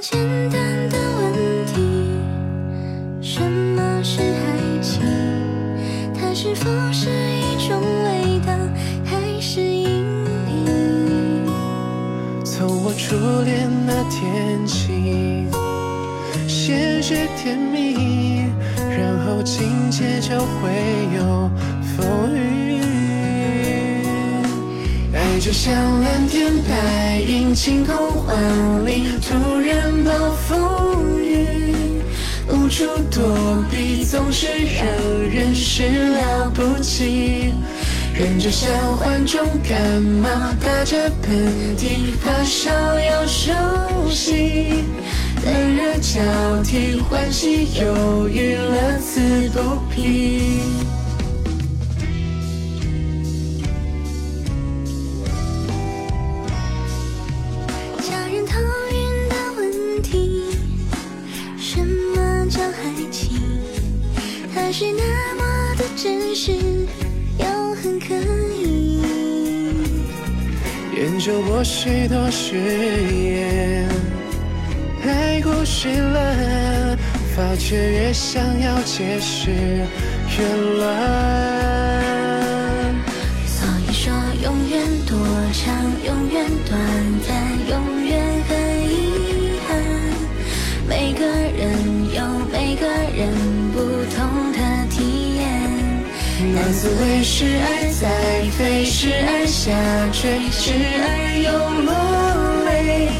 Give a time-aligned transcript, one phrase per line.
[0.00, 0.18] 简
[0.48, 1.74] 单的问题
[3.20, 5.02] 什么是爱情？
[6.14, 8.50] 它是否是一种味道
[9.04, 10.64] 还是引力？
[12.42, 15.46] 从我初恋那天起
[16.48, 18.46] 先是甜蜜
[18.88, 20.72] 然后紧接就会
[21.14, 21.50] 有
[21.94, 22.80] 风雨
[25.12, 27.94] 爱就像蓝天白云晴空
[28.26, 29.89] 万里突然
[32.80, 34.86] 处躲避，总是让
[35.28, 37.52] 人始料不及。
[38.14, 39.38] 人就像患重
[39.68, 40.26] 感冒，
[40.58, 43.52] 打着喷嚏，发烧又休
[44.10, 44.84] 息，
[45.44, 49.60] 冷热交替，欢喜忧郁，乐此不
[49.94, 50.62] 疲。
[64.80, 66.52] 是那么的真实，
[67.36, 68.14] 又很可
[68.50, 69.02] 疑。
[70.96, 72.56] 研究过许多誓
[73.12, 73.86] 言，
[75.02, 76.96] 太过绚烂，
[77.36, 80.46] 发觉越想要解释越
[80.78, 81.49] 乱。
[96.42, 97.64] 那滋味时而
[98.00, 98.08] 在
[98.56, 99.70] 飞，时而下
[100.10, 100.72] 坠，时
[101.04, 101.52] 而又
[101.84, 101.90] 落
[102.64, 103.10] 泪。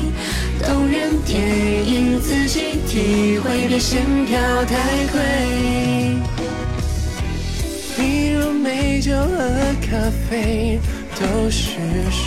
[0.65, 1.37] 动人电
[1.87, 4.75] 影自己体会，别嫌票太
[5.13, 5.21] 贵。
[7.97, 9.39] 比如美酒和
[9.83, 10.81] 咖啡
[11.17, 11.77] 都是
[12.11, 12.27] 水，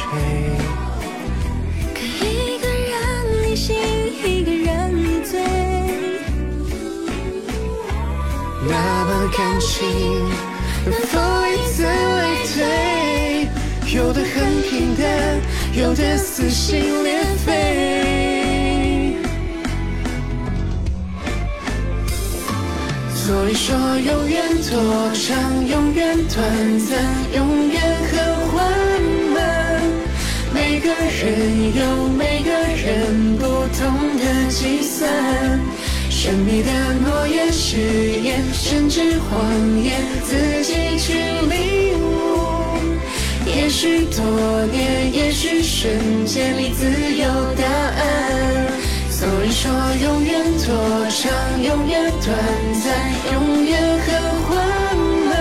[1.95, 2.95] 可一个让
[3.41, 3.75] 你醒，
[4.23, 5.41] 一个让你醉。
[8.65, 8.71] 那
[9.05, 9.81] 么感情
[10.85, 11.89] 能否以此为
[12.55, 12.59] 对？
[13.95, 15.05] 有的很平淡，
[15.73, 19.15] 有的撕心裂肺。
[23.13, 26.91] 所以说，永远多长，永远短暂，
[27.35, 28.11] 永远很
[28.49, 28.53] 缓
[29.33, 29.37] 慢。
[30.53, 33.45] 每个人有每个人不
[33.77, 35.07] 同的计算，
[36.23, 36.71] 神秘的
[37.03, 37.75] 诺言、誓
[38.21, 41.15] 言，甚至谎言，自己去
[41.49, 42.39] 领悟。
[43.45, 46.85] 也许多年，也许瞬间里自
[47.17, 47.25] 有
[47.55, 48.71] 答案。
[49.09, 49.69] 所以说，
[50.01, 50.73] 永远多
[51.09, 51.29] 长，
[51.61, 52.37] 永远短
[52.81, 52.87] 暂，
[53.33, 54.15] 永远很
[54.47, 54.55] 缓
[55.27, 55.33] 慢。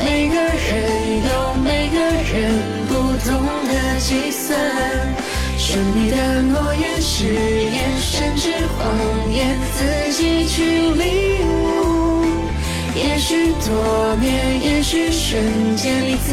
[0.00, 2.00] 每个人有每个
[2.32, 2.34] 人
[2.88, 2.94] 不
[3.28, 4.58] 同的计算，
[5.58, 8.48] 神秘的诺言、誓言，甚至
[8.78, 8.88] 谎
[10.56, 11.04] 去领
[11.44, 12.24] 悟。
[12.94, 16.32] 也许多年，也许瞬间里自。